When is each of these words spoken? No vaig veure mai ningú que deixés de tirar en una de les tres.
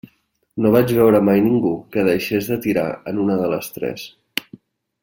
No 0.65 0.69
vaig 0.75 0.93
veure 0.99 1.19
mai 1.27 1.43
ningú 1.49 1.75
que 1.97 2.07
deixés 2.09 2.51
de 2.55 2.59
tirar 2.65 2.89
en 3.13 3.23
una 3.27 3.39
de 3.45 3.53
les 3.55 3.73
tres. 3.79 4.09